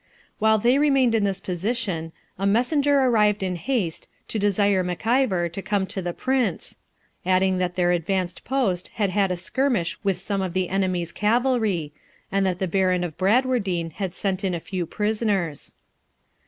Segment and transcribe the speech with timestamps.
[0.39, 5.47] While they remained in this position a messenger arrived in haste to desire Mac Ivor
[5.49, 6.79] to come to the Prince,
[7.23, 11.93] adding that their advanced post had had a skirmish with some of the enemy's cavalry,
[12.31, 15.75] and that the Baron of Bradwardine had sent in a few prisoners.